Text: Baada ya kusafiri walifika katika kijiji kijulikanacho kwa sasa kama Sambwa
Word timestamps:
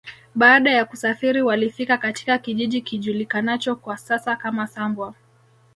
Baada 0.35 0.71
ya 0.71 0.85
kusafiri 0.85 1.41
walifika 1.41 1.97
katika 1.97 2.37
kijiji 2.37 2.81
kijulikanacho 2.81 3.75
kwa 3.75 3.97
sasa 3.97 4.35
kama 4.35 4.67
Sambwa 4.67 5.13